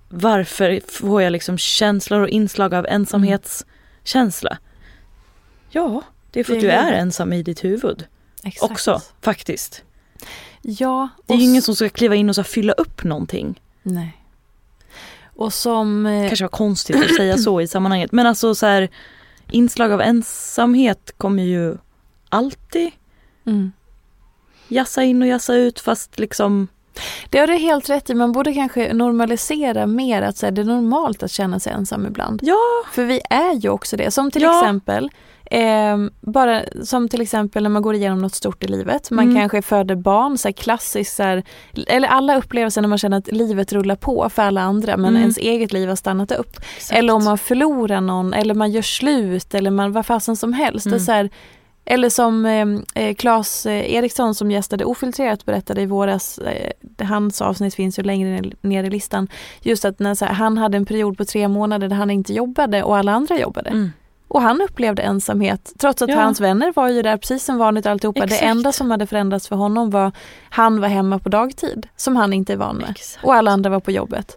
Varför 0.08 0.80
får 0.88 1.22
jag 1.22 1.30
liksom 1.32 1.58
känslor 1.58 2.20
och 2.20 2.28
inslag 2.28 2.74
av 2.74 2.86
ensamhetskänsla? 2.86 4.58
Ja, 5.70 6.02
det 6.30 6.40
är 6.40 6.44
för 6.44 6.52
Det 6.52 6.58
att 6.58 6.62
du 6.62 6.70
är 6.70 6.92
ensam 6.92 7.32
i 7.32 7.42
ditt 7.42 7.64
huvud 7.64 8.06
Exakt. 8.44 8.72
också 8.72 9.02
faktiskt. 9.20 9.82
Ja. 10.62 11.08
Det 11.26 11.34
är 11.34 11.38
ju 11.38 11.44
ingen 11.44 11.62
som 11.62 11.74
ska 11.76 11.88
kliva 11.88 12.14
in 12.14 12.28
och 12.28 12.34
så 12.34 12.44
fylla 12.44 12.72
upp 12.72 13.04
någonting. 13.04 13.60
Nej. 13.82 14.16
Och 15.36 15.52
som... 15.52 16.06
eh, 16.06 16.28
kanske 16.28 16.44
var 16.44 16.48
konstigt 16.48 16.96
att 16.96 17.16
säga 17.16 17.38
så 17.38 17.60
i 17.60 17.66
sammanhanget. 17.66 18.12
Men 18.12 18.26
alltså 18.26 18.54
så 18.54 18.66
här, 18.66 18.88
inslag 19.50 19.92
av 19.92 20.00
ensamhet 20.00 21.14
kommer 21.16 21.42
ju 21.42 21.76
alltid 22.28 22.90
Mm. 23.46 23.72
jassa 24.68 25.02
in 25.02 25.22
och 25.22 25.28
jassa 25.28 25.54
ut 25.54 25.80
fast 25.80 26.18
liksom 26.18 26.68
Det 27.30 27.38
har 27.38 27.46
du 27.46 27.54
helt 27.54 27.90
rätt 27.90 28.10
i. 28.10 28.14
Man 28.14 28.32
borde 28.32 28.52
kanske 28.54 28.92
normalisera 28.94 29.86
mer 29.86 30.22
att 30.22 30.36
så 30.36 30.46
här, 30.46 30.50
det 30.50 30.60
är 30.60 30.64
normalt 30.64 31.22
att 31.22 31.30
känna 31.30 31.60
sig 31.60 31.72
ensam 31.72 32.06
ibland. 32.06 32.40
Ja. 32.42 32.56
För 32.92 33.04
vi 33.04 33.20
är 33.30 33.54
ju 33.54 33.68
också 33.68 33.96
det. 33.96 34.10
Som 34.10 34.30
till 34.30 34.42
Ja. 34.42 34.60
exempel 34.62 35.10
ehm, 35.50 36.10
bara 36.20 36.62
som 36.84 37.08
till 37.08 37.20
exempel 37.20 37.62
när 37.62 37.70
man 37.70 37.82
går 37.82 37.94
igenom 37.94 38.18
något 38.18 38.34
stort 38.34 38.64
i 38.64 38.68
livet. 38.68 39.10
Man 39.10 39.24
Mm. 39.24 39.36
kanske 39.36 39.62
föder 39.62 39.94
barn, 39.94 40.38
så 40.38 40.48
här 40.48 40.52
klassiskt 40.52 41.16
så 41.16 41.22
här, 41.22 41.42
eller 41.86 42.08
alla 42.08 42.36
upplevelser 42.36 42.80
när 42.82 42.88
man 42.88 42.98
känner 42.98 43.16
att 43.18 43.32
livet 43.32 43.72
rullar 43.72 43.96
på 43.96 44.28
för 44.34 44.42
alla 44.42 44.60
andra 44.60 44.96
men 44.96 45.08
Mm. 45.10 45.20
ens 45.22 45.38
eget 45.38 45.72
liv 45.72 45.88
har 45.88 45.96
stannat 45.96 46.32
upp. 46.32 46.56
Eller 46.92 47.12
om 47.14 47.24
man 47.24 47.38
förlorar 47.38 48.00
någon 48.00 48.34
eller 48.34 48.54
man 48.54 48.70
gör 48.70 48.82
slut 48.82 49.54
eller 49.54 49.70
man, 49.70 49.92
vad 49.92 50.06
fasen 50.06 50.36
som 50.36 50.52
helst. 50.52 50.86
Mm. 50.86 50.98
Det 50.98 51.02
är 51.02 51.04
så 51.04 51.12
här, 51.12 51.30
eller 51.90 52.10
som 52.10 52.46
eh, 52.46 52.66
eh, 53.04 53.14
Claes 53.14 53.66
eh, 53.66 53.94
Eriksson 53.94 54.34
som 54.34 54.50
gästade 54.50 54.84
Ofiltrerat 54.84 55.44
berättade 55.46 55.82
i 55.82 55.86
våras, 55.86 56.38
eh, 56.38 57.06
hans 57.06 57.42
avsnitt 57.42 57.74
finns 57.74 57.98
ju 57.98 58.02
längre 58.02 58.42
ner, 58.60 58.84
i 58.84 58.90
listan, 58.90 59.28
just 59.62 59.84
att 59.84 59.98
när, 59.98 60.24
här, 60.24 60.32
han 60.32 60.58
hade 60.58 60.76
en 60.76 60.86
period 60.86 61.18
på 61.18 61.24
tre 61.24 61.48
månader 61.48 61.88
där 61.88 61.96
han 61.96 62.10
inte 62.10 62.34
jobbade 62.34 62.82
och 62.82 62.96
alla 62.96 63.12
andra 63.12 63.38
jobbade. 63.38 63.70
Mm. 63.70 63.90
Och 64.28 64.42
han 64.42 64.60
upplevde 64.60 65.02
ensamhet 65.02 65.72
trots 65.78 66.02
att 66.02 66.08
Ja. 66.08 66.20
hans 66.20 66.40
vänner 66.40 66.72
var 66.76 66.88
ju 66.88 67.02
där 67.02 67.16
precis 67.16 67.44
som 67.44 67.58
vanligt 67.58 67.86
alltihopa. 67.86 68.24
Exakt. 68.24 68.40
Det 68.40 68.46
enda 68.46 68.72
som 68.72 68.90
hade 68.90 69.06
förändrats 69.06 69.48
för 69.48 69.56
honom 69.56 69.90
var 69.90 70.12
han 70.50 70.80
var 70.80 70.88
hemma 70.88 71.18
på 71.18 71.28
dagtid 71.28 71.88
som 71.96 72.16
han 72.16 72.32
inte 72.32 72.52
är 72.52 72.56
van 72.56 72.76
med. 72.76 72.90
Exakt. 72.90 73.24
Och 73.24 73.34
alla 73.34 73.50
andra 73.50 73.70
var 73.70 73.80
på 73.80 73.90
jobbet. 73.90 74.36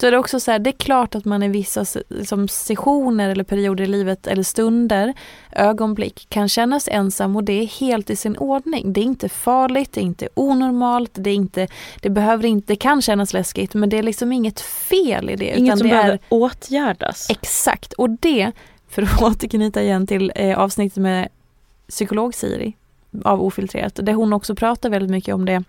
Så 0.00 0.10
det 0.10 0.16
är 0.16 0.18
också 0.18 0.40
så 0.40 0.50
här, 0.50 0.58
det 0.58 0.70
är 0.70 0.78
klart 0.78 1.14
att 1.14 1.24
man 1.24 1.42
i 1.42 1.48
vissa 1.48 1.84
liksom, 2.08 2.48
sessioner 2.48 3.30
eller 3.30 3.44
perioder 3.44 3.84
i 3.84 3.86
livet 3.86 4.26
eller 4.26 4.42
stunder, 4.42 5.14
ögonblick 5.52 6.26
kan 6.28 6.48
känna 6.48 6.80
sig 6.80 6.94
ensam 6.94 7.36
och 7.36 7.44
det 7.44 7.52
är 7.52 7.66
helt 7.66 8.10
i 8.10 8.16
sin 8.16 8.36
ordning. 8.36 8.92
Det 8.92 9.00
är 9.00 9.04
inte 9.04 9.28
farligt, 9.28 9.92
det 9.92 10.00
är 10.00 10.02
inte 10.02 10.28
onormalt, 10.34 11.10
det, 11.14 11.30
är 11.30 11.34
inte, 11.34 11.68
det, 12.02 12.10
behöver 12.10 12.48
inte, 12.48 12.72
det 12.72 12.76
kan 12.76 13.02
kännas 13.02 13.32
läskigt 13.32 13.74
men 13.74 13.88
det 13.88 13.98
är 13.98 14.02
liksom 14.02 14.32
inget 14.32 14.60
fel 14.60 15.30
i 15.30 15.36
det. 15.36 15.58
Inget 15.58 15.78
som 15.78 15.88
det 15.88 15.94
är 15.94 15.96
behöver 15.96 16.18
åtgärdas. 16.28 17.30
Exakt, 17.30 17.92
och 17.92 18.10
det, 18.10 18.52
för 18.88 19.02
att 19.02 19.22
återknyta 19.22 19.82
igen 19.82 20.06
till 20.06 20.32
eh, 20.34 20.58
avsnittet 20.58 21.02
med 21.02 21.28
psykolog 21.88 22.34
Siri 22.34 22.76
av 23.24 23.42
Ofiltrerat, 23.42 23.98
där 24.02 24.12
hon 24.12 24.32
också 24.32 24.54
pratar 24.54 24.90
väldigt 24.90 25.10
mycket 25.10 25.34
om 25.34 25.44
det 25.44 25.64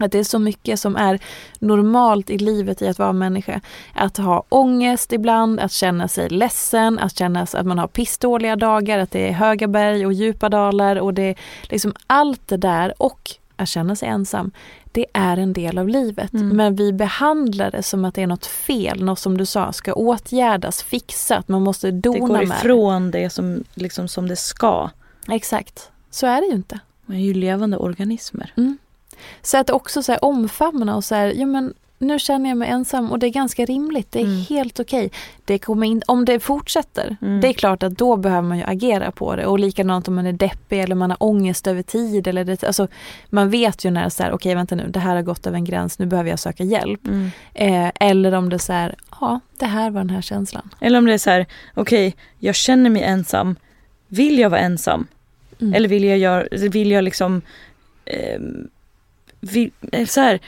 att 0.00 0.12
det 0.12 0.18
är 0.18 0.24
så 0.24 0.38
mycket 0.38 0.80
som 0.80 0.96
är 0.96 1.18
normalt 1.58 2.30
i 2.30 2.38
livet 2.38 2.82
i 2.82 2.88
att 2.88 2.98
vara 2.98 3.12
människa. 3.12 3.60
Att 3.94 4.16
ha 4.16 4.44
ångest 4.48 5.12
ibland, 5.12 5.60
att 5.60 5.72
känna 5.72 6.08
sig 6.08 6.28
ledsen, 6.28 6.98
att 6.98 7.18
känna 7.18 7.42
att 7.42 7.66
man 7.66 7.78
har 7.78 7.88
pissdåliga 7.88 8.56
dagar, 8.56 8.98
att 8.98 9.10
det 9.10 9.28
är 9.28 9.32
höga 9.32 9.68
berg 9.68 10.06
och 10.06 10.12
djupa 10.12 10.48
dalar 10.48 10.96
och 10.96 11.14
det 11.14 11.22
är 11.22 11.36
liksom 11.62 11.94
allt 12.06 12.48
det 12.48 12.56
där 12.56 12.94
och 12.98 13.30
att 13.56 13.68
känna 13.68 13.96
sig 13.96 14.08
ensam. 14.08 14.50
Det 14.92 15.06
är 15.12 15.36
en 15.36 15.52
del 15.52 15.78
av 15.78 15.88
livet. 15.88 16.32
Mm. 16.32 16.56
Men 16.56 16.76
vi 16.76 16.92
behandlar 16.92 17.70
det 17.70 17.82
som 17.82 18.04
att 18.04 18.14
det 18.14 18.22
är 18.22 18.26
något 18.26 18.46
fel, 18.46 19.04
något 19.04 19.18
som 19.18 19.38
du 19.38 19.46
sa 19.46 19.72
ska 19.72 19.92
åtgärdas, 19.92 20.82
fixat, 20.82 21.48
man 21.48 21.62
måste 21.62 21.90
Det 21.90 22.00
dona 22.00 22.18
går 22.18 22.28
med 22.28 22.42
ifrån 22.42 23.10
det 23.10 23.30
som, 23.30 23.64
liksom, 23.74 24.08
som 24.08 24.28
det 24.28 24.36
ska. 24.36 24.90
det. 25.26 25.34
Exakt, 25.34 25.90
så 26.10 26.26
är 26.26 26.40
det 26.40 26.46
ju 26.46 26.54
inte. 26.54 26.78
Man 27.06 27.16
är 27.16 27.20
ju 27.20 27.34
levande 27.34 27.76
organismer. 27.76 28.52
Så 29.42 29.58
att 29.58 29.70
också 29.70 30.02
så 30.02 30.12
här 30.12 30.24
omfamna 30.24 30.96
och 30.96 31.04
så 31.04 31.14
här, 31.14 31.32
ja 31.36 31.46
men 31.46 31.74
nu 31.98 32.18
känner 32.18 32.48
jag 32.50 32.58
mig 32.58 32.68
ensam 32.68 33.12
och 33.12 33.18
det 33.18 33.26
är 33.26 33.30
ganska 33.30 33.64
rimligt, 33.64 34.12
det 34.12 34.18
är 34.20 34.24
Mm. 34.24 34.40
helt 34.48 34.80
okej. 34.80 35.10
Det 35.44 35.58
kommer 35.58 35.86
in, 35.86 36.02
om 36.06 36.24
det 36.24 36.40
fortsätter, 36.40 37.16
Mm. 37.22 37.40
det 37.40 37.48
är 37.48 37.52
klart 37.52 37.82
att 37.82 37.98
då 37.98 38.16
behöver 38.16 38.48
man 38.48 38.58
ju 38.58 38.64
agera 38.64 39.10
på 39.10 39.36
det 39.36 39.46
och 39.46 39.58
likadant 39.58 40.08
om 40.08 40.14
man 40.14 40.26
är 40.26 40.32
deppig 40.32 40.80
eller 40.80 40.94
man 40.94 41.10
har 41.10 41.22
ångest 41.22 41.66
över 41.66 41.82
tid 41.82 42.26
eller 42.26 42.44
det, 42.44 42.64
alltså 42.64 42.88
man 43.30 43.50
vet 43.50 43.84
ju 43.84 43.90
när 43.90 44.08
så 44.08 44.22
här, 44.22 44.32
okej 44.32 44.54
vänta 44.54 44.74
nu, 44.74 44.86
det 44.88 44.98
här 45.00 45.14
har 45.16 45.22
gått 45.22 45.46
över 45.46 45.56
en 45.56 45.64
gräns, 45.64 45.98
nu 45.98 46.06
behöver 46.06 46.30
jag 46.30 46.38
söka 46.38 46.64
hjälp. 46.64 47.06
Mm. 47.06 47.30
Eh, 47.54 47.92
eller 48.08 48.32
om 48.32 48.48
det 48.48 48.56
är 48.56 48.58
så 48.58 48.72
här, 48.72 48.94
ja 49.20 49.40
det 49.58 49.66
här 49.66 49.90
var 49.90 50.00
den 50.00 50.10
här 50.10 50.22
känslan. 50.22 50.70
Eller 50.80 50.98
om 50.98 51.06
det 51.06 51.12
är 51.14 51.18
så 51.18 51.30
här, 51.30 51.46
okej, 51.74 52.16
jag 52.38 52.54
känner 52.54 52.90
mig 52.90 53.02
ensam. 53.02 53.56
Vill 54.08 54.38
jag 54.38 54.50
vara 54.50 54.60
ensam? 54.60 55.06
Mm. 55.60 55.74
Eller 55.74 55.88
vill 55.88 56.04
jag 56.04 56.18
göra, 56.18 56.46
vill 56.70 56.90
jag 56.90 57.04
liksom, 57.04 57.42
eh, 58.04 58.40
vill, 59.52 59.70
eh, 59.92 60.06
så 60.06 60.20
här, 60.20 60.40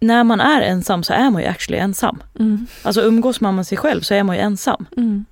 när 0.00 0.24
man 0.24 0.40
är 0.40 0.60
ensam 0.62 1.02
så 1.02 1.12
är 1.12 1.30
man 1.30 1.42
ju 1.42 1.48
actually 1.48 1.78
ensam. 1.78 2.22
Mm. 2.38 2.66
Alltså 2.82 3.00
umgås 3.02 3.40
man 3.40 3.56
med 3.56 3.66
sig 3.66 3.78
själv 3.78 4.00
så 4.00 4.14
är 4.14 4.22
man 4.22 4.36
ju 4.36 4.42
ensam. 4.42 4.86
Mm. 4.96 5.24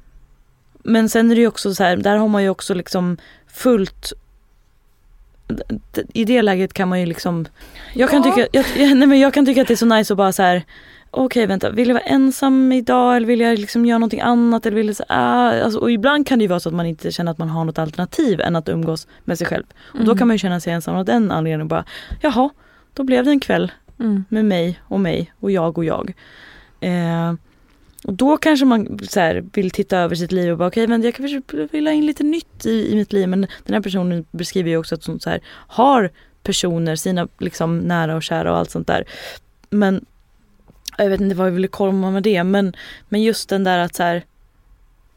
Men 0.83 1.09
sen 1.09 1.31
är 1.31 1.35
det 1.35 1.41
ju 1.41 1.47
också 1.47 1.75
så 1.75 1.85
här, 1.85 1.97
där 1.97 2.17
har 2.17 2.29
man 2.29 2.43
ju 2.43 2.49
också 2.49 2.75
liksom 2.75 3.17
fullt 3.47 4.13
i 6.15 6.25
det 6.25 6.43
läget 6.43 6.73
kan 6.73 6.89
man 6.89 7.01
ju 7.01 7.07
liksom 7.07 7.47
Jag 7.95 8.11
kan, 8.11 8.23
Ja. 8.23 8.35
tycka, 8.35 8.49
jag, 8.53 8.97
nej 8.97 9.07
men 9.09 9.21
jag 9.21 9.35
kan 9.35 9.47
tycka 9.47 9.63
att 9.63 9.69
det 9.69 9.75
är 9.75 9.77
så 9.77 9.87
nice 9.87 10.13
att 10.13 10.17
bara 10.17 10.33
så 10.33 10.43
här 10.43 10.63
Okej 11.15 11.47
vänta, 11.47 11.71
vill 11.71 11.89
jag 11.89 11.95
vara 11.95 12.05
ensam 12.05 12.73
idag 12.73 13.17
eller 13.17 13.27
vill 13.27 13.41
jag 13.41 13.59
liksom 13.59 13.87
göra 13.87 13.99
någonting 13.99 14.21
annat? 14.21 14.67
Eller 14.67 14.77
vill 14.77 14.87
jag, 14.87 14.97
så, 14.97 15.05
ah, 15.09 15.63
alltså, 15.63 15.79
och 15.79 15.91
ibland 15.93 16.27
kan 16.27 16.39
det 16.39 16.43
ju 16.43 16.49
vara 16.49 16.61
så 16.61 16.69
att 16.69 16.75
man 16.75 16.87
inte 16.87 17.13
känner 17.13 17.33
att 17.33 17.39
man 17.39 17.49
har 17.49 17.65
något 17.65 17.79
alternativ 17.79 18.41
än 18.41 18.57
att 18.57 18.69
umgås 18.69 19.07
med 19.25 19.39
sig 19.39 19.47
själv. 19.47 19.65
Och 19.79 19.99
då 19.99 20.05
Mm. 20.05 20.19
kan 20.19 20.29
man 20.29 20.35
ju 20.35 20.39
känna 20.39 20.61
sig 20.61 20.73
ensam 20.73 20.97
av 20.97 21.05
den 21.05 21.31
anledningen. 21.31 21.69
Bara, 21.69 21.85
Jaha, 22.21 22.51
då 22.95 23.03
blev 23.05 23.25
det 23.25 23.31
en 23.31 23.41
kväll 23.41 23.73
Mm. 24.01 24.25
med 24.29 24.45
mig 24.45 24.81
och 24.85 25.01
mig 25.01 25.33
och 25.41 25.51
jag 25.51 25.79
och 25.79 25.85
jag. 25.85 26.13
Eh, 26.81 27.35
och 28.07 28.13
då 28.13 28.37
kanske 28.37 28.67
man 28.67 28.99
så 29.09 29.21
här, 29.21 29.45
vill 29.53 29.71
titta 29.71 29.99
över 29.99 30.15
sitt 30.15 30.33
liv 30.33 30.53
och 30.53 30.59
bara 30.59 30.69
okej 30.69 30.87
men 30.87 31.03
jag 31.03 31.15
kanske 31.15 31.43
vill 31.73 31.87
ha 31.87 31.93
in 31.95 32.07
lite 32.07 32.23
nytt 32.25 32.67
i, 32.67 32.93
i 32.93 32.97
mitt 32.97 33.13
liv. 33.13 33.29
Men 33.29 33.41
den 33.65 33.75
här 33.75 33.81
personen 33.81 34.25
beskriver 34.31 34.71
ju 34.71 34.77
också 34.77 34.95
att 34.95 35.07
hon 35.07 35.21
så 35.21 35.31
här, 35.31 35.41
har 35.67 36.11
personer, 36.43 36.97
sina 36.97 37.29
liksom 37.39 37.79
nära 37.79 38.17
och 38.17 38.23
kära 38.23 38.53
och 38.53 38.59
allt 38.59 38.71
sånt 38.71 38.87
där. 38.87 39.05
Men 39.71 40.05
jag 40.99 41.11
vet 41.11 41.21
inte 41.21 41.35
vad 41.35 41.47
jag 41.47 41.53
ville 41.53 41.69
komma 41.69 42.11
med 42.11 42.23
det 42.23 42.45
men, 42.45 42.77
men 43.09 43.23
just 43.23 43.49
den 43.49 43.65
där 43.65 43.79
att 43.79 43.95
så 43.95 44.03
här, 44.03 44.25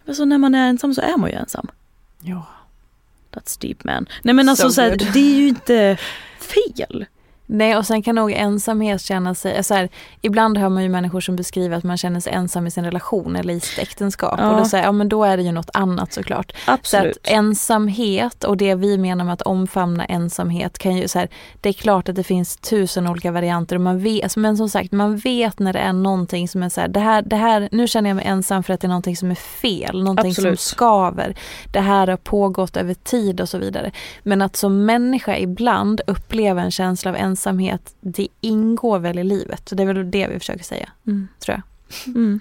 alltså 0.08 0.25
när 0.25 0.38
man 0.38 0.55
är 0.55 0.70
ensam 0.70 0.94
så 0.94 1.01
är 1.01 1.17
man 1.17 1.29
ju 1.29 1.36
ensam. 1.36 1.67
Ja. 2.22 2.48
That's 3.32 3.62
deep 3.62 3.84
man. 3.84 4.05
Nej 4.24 4.34
men 4.34 4.50
alltså 4.50 4.70
So 4.70 4.74
så 4.74 4.82
här, 4.82 4.96
det 5.13 5.20
är 5.20 5.36
ju 5.36 5.48
inte 5.48 5.98
fel. 6.39 7.05
Nej 7.46 7.78
och 7.78 7.86
sen 7.86 8.02
kan 8.02 8.16
nog 8.16 8.32
ensamhet 8.32 9.02
känna 9.02 9.36
sig, 9.36 9.64
så 9.64 9.74
här, 9.74 9.90
ibland 10.22 10.58
hör 10.58 10.70
man 10.70 10.84
ju 10.84 10.90
människor 10.90 11.22
som 11.22 11.36
beskriver 11.36 11.78
att 11.78 11.84
man 11.84 11.98
känner 11.98 12.20
sig 12.20 12.34
ensam 12.34 12.68
i 12.68 12.72
sin 12.72 12.86
relation 12.86 13.36
eller 13.36 13.54
i 13.54 13.60
sitt 13.60 13.80
äktenskap. 13.80 14.36
Ja. 14.38 14.52
Och 14.52 14.58
då 14.58 14.66
säger 14.66 14.84
ja 14.84 14.92
men 14.92 15.10
då 15.10 15.24
är 15.24 15.38
det 15.38 15.44
ju 15.44 15.52
något 15.52 15.70
annat 15.74 16.14
såklart. 16.14 16.52
Så 16.66 16.72
Absolut. 16.72 17.18
att 17.18 17.32
ensamhet 17.32 18.44
och 18.44 18.58
det 18.58 18.75
vi 18.75 18.98
menar 18.98 19.25
med 19.25 19.34
att 19.34 19.42
omfamna 19.42 20.06
ensamhet 20.06 20.78
kan 20.78 20.96
ju 20.96 21.08
så 21.08 21.20
här, 21.20 21.30
det 21.62 21.70
är 21.70 21.74
klart 21.74 22.10
att 22.10 22.16
det 22.16 22.24
finns 22.24 22.58
tusen 22.58 23.08
olika 23.08 23.32
varianter 23.32 23.75
och 23.75 23.82
man 23.82 24.00
vet, 24.00 24.36
men 24.36 24.58
som 24.58 24.70
sagt 24.70 24.92
man 24.92 25.18
vet 25.18 25.60
när 25.60 25.74
det 25.74 25.80
är 25.80 25.94
någonting 25.94 26.48
som 26.48 26.64
är 26.64 26.70
så 26.70 26.82
här, 26.82 26.88
det 26.88 27.00
här, 27.00 27.22
det 27.22 27.36
här, 27.36 27.70
nu 27.72 27.88
känner 27.88 28.10
jag 28.10 28.16
mig 28.16 28.25
ensam 28.25 28.64
för 28.64 28.74
att 28.74 28.82
det 28.82 28.88
är 28.88 28.90
någonting 28.90 29.18
som 29.18 29.32
är 29.32 29.36
fel, 29.36 30.04
någonting 30.04 30.32
Absolut. 30.32 30.60
som 30.60 30.75
skaver. 30.75 31.36
Det 31.72 31.80
här 31.80 32.08
har 32.08 32.18
pågått 32.18 32.78
över 32.78 32.94
tid 32.94 33.42
och 33.42 33.50
så 33.50 33.58
vidare. 33.58 33.92
Men 34.24 34.42
att 34.42 34.56
som 34.56 34.86
människa 34.86 35.38
ibland 35.38 36.02
uppleva 36.08 36.62
en 36.62 36.72
känsla 36.72 37.12
av 37.12 37.16
ensamhet, 37.16 37.35
det 38.01 38.27
ingår 38.42 39.00
väl 39.00 39.20
i 39.20 39.24
livet. 39.24 39.70
Så 39.70 39.75
det 39.75 39.84
är 39.84 39.88
väl 39.88 40.12
det 40.12 40.27
vi 40.27 40.39
försöker 40.39 40.63
säga, 40.63 40.89
Mm. 41.08 41.27
tror 41.39 41.56
jag. 41.58 41.62
Mm. 42.15 42.39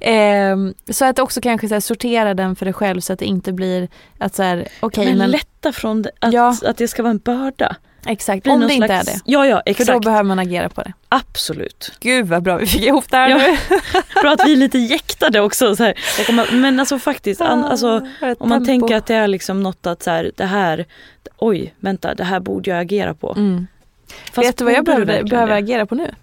Ehm, 0.00 0.74
så 0.90 1.04
att 1.04 1.18
också 1.18 1.40
kanske 1.40 1.68
så 1.68 1.74
här, 1.74 1.80
sortera 1.80 2.34
den 2.34 2.56
för 2.56 2.64
dig 2.66 2.72
själv 2.74 3.00
så 3.00 3.12
att 3.12 3.18
det 3.18 3.24
inte 3.26 3.52
blir 3.52 3.88
att 4.18 4.34
så 4.34 4.42
här, 4.42 4.68
okej 4.80 5.06
men, 5.06 5.18
men 5.18 5.30
lätta 5.30 5.72
från 5.72 6.02
det, 6.02 6.10
att, 6.20 6.32
Ja. 6.32 6.56
att 6.64 6.76
det 6.76 6.88
ska 6.88 7.02
vara 7.02 7.10
en 7.10 7.18
börda. 7.18 7.76
exakt, 8.06 8.46
om 8.46 8.60
det 8.60 8.74
inte 8.74 8.86
slags- 8.86 9.08
är 9.08 9.12
det. 9.12 9.20
Ja, 9.24 9.46
ja, 9.46 9.56
För 9.56 9.70
exakt. 9.70 9.88
då 9.92 10.00
behöver 10.00 10.22
man 10.22 10.38
agera 10.38 10.68
på 10.68 10.82
det. 10.82 10.92
Absolut. 11.08 11.92
Gud 12.00 12.26
vad 12.26 12.42
bra 12.42 12.56
vi 12.56 12.66
fick 12.66 12.82
ihop 12.82 13.10
det 13.10 13.16
här 13.16 13.28
Ja. 13.28 13.36
nu. 13.38 13.56
Bra 14.22 14.32
att 14.32 14.46
vi 14.46 14.52
är 14.52 14.56
lite 14.56 14.78
jäktade 14.78 15.40
också. 15.40 15.76
Så 15.76 15.84
här. 15.84 16.52
Men 16.60 16.80
alltså 16.80 16.98
faktiskt, 16.98 17.40
an, 17.40 17.64
alltså, 17.64 18.06
om 18.38 18.48
man 18.48 18.66
tänker 18.66 18.96
att 18.96 19.06
det 19.06 19.14
är 19.14 19.28
liksom 19.28 19.62
något 19.62 19.86
att 19.86 20.02
så 20.02 20.10
här, 20.10 20.30
det 20.36 20.44
här, 20.44 20.86
oj, 21.38 21.74
vänta, 21.80 22.14
det 22.14 22.24
här 22.24 22.40
borde 22.40 22.70
jag 22.70 22.80
agera 22.80 23.14
på. 23.14 23.32
Mm. 23.36 23.66
Fast 24.32 24.48
Vet 24.48 24.56
du 24.56 24.64
vad 24.64 24.72
jag 24.74 24.84
behöver, 24.84 25.22
behöver 25.22 25.52
agera 25.56 25.86
på 25.86 25.94
nu? 25.94 26.14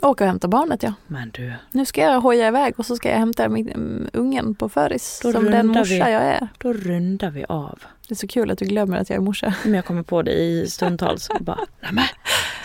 Åka 0.00 0.24
och 0.24 0.28
hämta 0.28 0.48
barnet 0.48 0.82
ja. 0.82 0.92
Men 1.06 1.30
du, 1.30 1.52
Nu 1.70 1.84
ska 1.86 2.00
jag 2.00 2.20
hoja 2.20 2.48
iväg 2.48 2.74
och 2.76 2.86
så 2.86 2.96
ska 2.96 3.10
jag 3.10 3.18
hämta 3.18 3.48
min, 3.48 3.68
mm, 3.68 4.08
ungen 4.12 4.54
på 4.54 4.68
föris. 4.68 5.20
Då 5.22 5.32
som 5.32 5.50
den 5.50 5.66
morsa 5.66 5.82
vi. 5.94 5.98
jag 5.98 6.10
är. 6.22 6.48
då 6.58 6.72
rundar 6.72 7.30
vi 7.30 7.44
av. 7.48 7.78
Det 8.08 8.14
är 8.14 8.16
så 8.16 8.26
kul 8.26 8.50
att 8.50 8.58
du 8.58 8.64
glömmer 8.64 8.96
att 8.98 9.10
jag 9.10 9.16
är 9.16 9.20
morsa. 9.20 9.54
Men 9.64 9.74
jag 9.74 9.84
kommer 9.84 10.02
på 10.02 10.22
det 10.22 10.32
i 10.32 10.66
stundtals 10.70 11.28
och 11.30 11.40
bara, 11.44 11.58
nämen, 11.80 12.04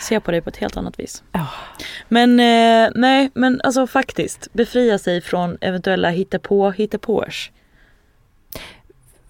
ser 0.00 0.20
på 0.20 0.30
dig 0.30 0.40
på 0.40 0.48
ett 0.50 0.56
helt 0.56 0.76
annat 0.76 0.98
vis. 1.00 1.22
Ja. 1.32 1.46
Men 2.08 2.40
eh, 2.40 2.90
nej, 2.94 3.30
men 3.34 3.60
alltså 3.64 3.86
faktiskt, 3.86 4.48
befria 4.52 4.98
sig 4.98 5.20
från 5.20 5.58
eventuella 5.60 6.10
hittepå, 6.10 6.70
hittepåers. 6.70 7.50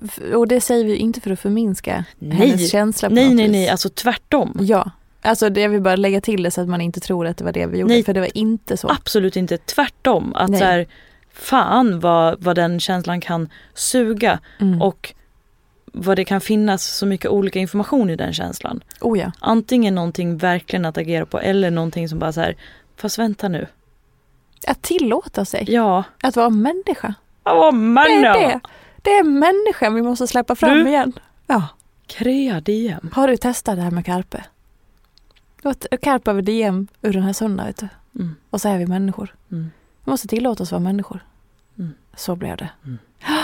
F- 0.04 0.20
Och 0.34 0.48
det 0.48 0.60
säger 0.60 0.84
vi 0.84 0.96
inte 0.96 1.20
för 1.20 1.30
att 1.30 1.40
förminska 1.40 2.04
Nej. 2.18 2.36
hennes 2.38 2.70
känsla 2.70 3.08
på 3.08 3.14
Nej, 3.14 3.24
något 3.26 3.34
nej, 3.36 3.44
vis. 3.46 3.52
nej, 3.52 3.68
alltså 3.68 3.88
tvärtom. 3.88 4.56
Ja, 4.60 4.90
Alltså 5.22 5.50
det 5.50 5.60
jag 5.60 5.68
vill 5.68 5.80
bara 5.80 5.96
lägga 5.96 6.20
till 6.20 6.42
det 6.42 6.50
så 6.50 6.60
att 6.60 6.68
man 6.68 6.80
inte 6.80 7.00
tror 7.00 7.26
att 7.26 7.36
det 7.36 7.44
var 7.44 7.52
det 7.52 7.66
vi 7.66 7.78
gjorde. 7.78 7.94
Nej. 7.94 8.04
För 8.04 8.14
det 8.14 8.20
var 8.20 8.36
inte 8.36 8.76
så. 8.76 8.88
Absolut 8.88 9.36
inte, 9.36 9.58
tvärtom. 9.58 10.34
Att 10.34 10.50
Nej. 10.50 10.58
så 10.60 10.64
här, 10.66 10.86
fan 11.32 12.00
vad, 12.00 12.42
vad 12.42 12.56
den 12.56 12.80
känslan 12.80 13.20
kan 13.20 13.48
suga 13.74 14.38
Mm. 14.60 14.82
och 14.82 15.14
vad 15.92 16.16
det 16.16 16.24
kan 16.24 16.40
finnas 16.40 16.84
så 16.84 17.06
mycket 17.06 17.30
olika 17.30 17.58
information 17.58 18.10
i 18.10 18.16
den 18.16 18.32
känslan. 18.32 18.80
oh 19.00 19.18
ja. 19.18 19.32
Antingen 19.40 19.94
någonting 19.94 20.36
verkligen 20.38 20.84
att 20.84 20.98
agera 20.98 21.26
på 21.26 21.38
eller 21.40 21.70
någonting 21.70 22.08
som 22.08 22.18
bara 22.18 22.32
så 22.32 22.40
här, 22.40 22.56
fast 22.96 23.18
vänta 23.18 23.48
nu. 23.48 23.66
Att 24.66 24.82
tillåta 24.82 25.44
sig. 25.44 25.64
Ja, 25.68 26.04
Att 26.22 26.36
vara 26.36 26.50
människa. 26.50 27.14
åh 27.44 27.72
man 27.72 28.04
Det 28.04 28.10
är 28.12 28.22
det. 28.48 28.60
Det 29.02 29.10
är 29.10 29.24
människan 29.24 29.94
vi 29.94 30.02
måste 30.02 30.26
släppa 30.26 30.54
fram 30.54 30.78
Du- 30.78 30.88
igen. 30.88 31.12
Ja. 31.46 31.62
Krea 32.06 32.60
DM. 32.60 33.10
Har 33.12 33.28
du 33.28 33.36
testat 33.36 33.76
det 33.76 33.82
här 33.82 33.90
med 33.90 34.06
Carpe? 34.06 34.44
Carpe 36.02 36.30
över 36.30 36.42
DM 36.42 36.86
ur 37.02 37.12
den 37.12 37.22
här 37.22 37.32
söndagen 37.32 37.66
vet 37.66 37.76
du. 37.76 37.88
Mm. 38.20 38.34
Och 38.50 38.60
så 38.60 38.68
är 38.68 38.78
vi 38.78 38.86
människor. 38.86 39.34
Mm. 39.52 39.70
Vi 40.04 40.10
måste 40.10 40.28
tillåta 40.28 40.62
oss 40.62 40.72
vara 40.72 40.80
människor. 40.80 41.24
Mm. 41.78 41.94
Så 42.16 42.36
blev 42.36 42.56
det. 42.56 42.68
Mm. 42.84 42.98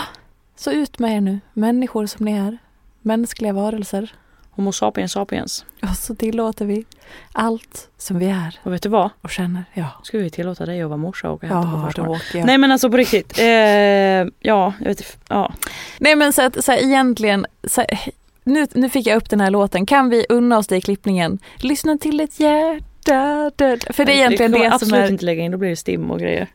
Så 0.55 0.71
ut 0.71 0.99
med 0.99 1.17
er 1.17 1.21
nu, 1.21 1.39
människor 1.53 2.05
som 2.05 2.25
ni 2.25 2.31
är. 2.31 2.57
Mänskliga 3.01 3.53
varelser. 3.53 4.13
Homo 4.51 4.71
sapiens 4.71 5.11
sapiens. 5.11 5.65
Och 5.81 5.97
så 5.97 6.15
tillåter 6.15 6.65
vi 6.65 6.85
allt 7.31 7.89
som 7.97 8.19
vi 8.19 8.25
är 8.25 8.59
Och 8.63 8.73
vet 8.73 8.83
du 8.83 8.89
vad? 8.89 9.09
och 9.21 9.29
känner. 9.29 9.63
Ja, 9.73 9.91
Ska 10.03 10.17
vi 10.17 10.29
tillåta 10.29 10.65
dig 10.65 10.81
att 10.81 10.89
vara 10.89 10.97
morsa 10.97 11.29
och 11.29 11.35
åka 11.35 11.47
ja 11.47 11.91
då 11.95 12.01
åker 12.01 12.37
jag. 12.37 12.45
Nej 12.45 12.57
men 12.57 12.71
alltså 12.71 12.89
på 12.89 12.97
riktigt. 12.97 13.39
Eh, 13.39 13.45
ja, 13.45 14.73
jag 14.79 14.85
vet. 14.85 15.17
Ja. 15.29 15.53
Nej 15.99 16.15
men 16.15 16.33
så 16.33 16.41
att 16.41 16.63
så 16.65 16.71
här, 16.71 16.83
egentligen, 16.83 17.45
så 17.63 17.81
här, 17.81 17.99
nu, 18.47 18.67
nu 18.73 18.89
fick 18.89 19.07
jag 19.07 19.17
upp 19.17 19.29
den 19.29 19.41
här 19.41 19.51
låten. 19.51 19.85
Kan 19.85 20.09
vi 20.09 20.25
unna 20.29 20.57
oss 20.57 20.67
det 20.67 20.75
i 20.77 20.81
klippningen? 20.81 21.39
Lyssna 21.57 21.97
till 21.97 22.19
ett 22.19 22.39
hjärta. 22.39 23.51
dö- 23.55 23.77
För 23.93 24.05
det 24.05 24.11
är 24.11 24.15
egentligen 24.15 24.51
det, 24.51 24.57
jag 24.57 24.65
som 24.67 24.73
absolut 24.73 25.03
är... 25.03 25.11
inte 25.11 25.25
lägga 25.25 25.43
in, 25.43 25.51
då 25.51 25.57
blir 25.57 25.69
det 25.69 25.75
stim 25.75 26.11
och 26.11 26.19
grejer. 26.19 26.47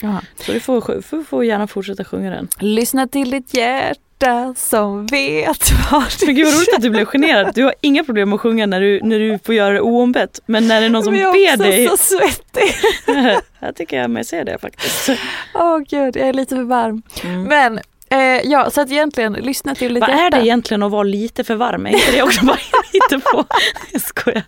Jaha. 0.00 0.22
Så 0.46 0.52
du 0.52 0.60
får, 0.60 1.02
du 1.16 1.24
får 1.24 1.44
gärna 1.44 1.66
fortsätta 1.66 2.04
sjunga 2.04 2.30
den. 2.30 2.48
Lyssna 2.58 3.06
till 3.08 3.30
ditt 3.30 3.54
hjärta 3.54 4.54
som 4.56 5.06
vet 5.06 5.58
vad 5.92 6.04
Men 6.26 6.34
gud 6.34 6.44
vad 6.46 6.54
roligt 6.54 6.74
att 6.76 6.82
du 6.82 6.90
blev 6.90 7.04
generad. 7.12 7.54
Du 7.54 7.64
har 7.64 7.74
inga 7.80 8.04
problem 8.04 8.28
med 8.28 8.34
att 8.34 8.40
sjunga 8.40 8.66
när 8.66 8.80
du, 8.80 9.00
när 9.02 9.18
du 9.18 9.38
får 9.44 9.54
göra 9.54 9.74
det 9.74 9.80
oombett. 9.80 10.40
Men 10.46 10.68
när 10.68 10.80
det 10.80 10.86
är 10.86 10.90
någon 10.90 11.02
som 11.04 11.12
Men 11.12 11.22
jag 11.22 11.32
ber 11.34 11.52
är 11.52 11.56
dig. 11.56 11.88
också 11.90 11.96
så 11.96 12.18
svettig. 12.18 12.74
jag 13.60 13.76
tycker 13.76 13.96
jag 14.00 14.10
mig 14.10 14.24
se 14.24 14.44
det 14.44 14.58
faktiskt. 14.58 15.10
Åh 15.54 15.78
gud, 15.78 16.16
jag 16.16 16.28
är 16.28 16.32
lite 16.32 16.56
för 16.56 16.62
varm. 16.62 17.02
Mm. 17.24 17.42
Men 17.42 17.80
eh, 18.10 18.18
ja, 18.44 18.70
så 18.70 18.80
att 18.80 18.90
egentligen 18.90 19.32
lyssna 19.32 19.74
till 19.74 19.94
ditt 19.94 20.00
Vad 20.00 20.10
hjärta. 20.10 20.22
är 20.22 20.30
det 20.30 20.46
egentligen 20.46 20.82
att 20.82 20.90
vara 20.90 21.02
lite 21.02 21.44
för 21.44 21.54
varm? 21.54 21.86
Är 21.86 21.90
inte 21.90 22.12
det 22.12 22.22
också 22.22 22.44
bara 22.46 22.56
lite 22.92 23.24
på? 23.32 23.44
Jag 23.92 24.00
skojar. 24.02 24.42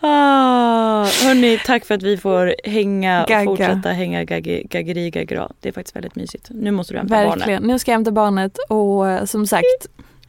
Ah, 0.00 1.04
hörni, 1.24 1.58
tack 1.66 1.84
för 1.84 1.94
att 1.94 2.02
vi 2.02 2.16
får 2.16 2.54
hänga 2.64 3.24
Gagga. 3.28 3.50
och 3.50 3.58
fortsätta 3.58 3.88
hänga 3.88 4.22
gagge- 4.24 4.62
gaggeri 4.70 5.10
gaggra. 5.10 5.48
Det 5.60 5.68
är 5.68 5.72
faktiskt 5.72 5.96
väldigt 5.96 6.14
mysigt. 6.16 6.48
Nu 6.50 6.70
måste 6.70 6.92
du 6.94 6.98
hämta 6.98 7.14
barnet. 7.14 7.36
Verkligen. 7.40 7.62
Nu 7.62 7.78
ska 7.78 7.90
jag 7.90 7.96
hämta 7.96 8.10
barnet 8.10 8.58
och 8.68 9.08
eh, 9.08 9.24
som 9.24 9.46
sagt, 9.46 9.64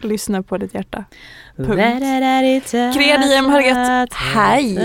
lyssna 0.03 0.43
på 0.43 0.57
ditt 0.57 0.73
hjärta. 0.73 1.05
Punkt. 1.57 2.03
Krea 2.95 3.17
DM, 3.17 3.45
ha 3.45 3.57
det 3.57 3.67
gött. 3.67 4.13
Hej. 4.13 4.75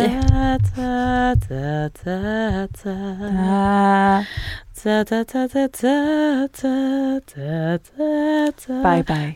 Bye 8.82 9.04
bye. 9.06 9.34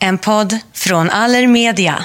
En 0.00 0.18
podd 0.18 0.58
från 0.72 1.10
Allermedia. 1.10 2.04